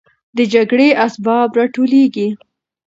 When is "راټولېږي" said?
1.59-2.27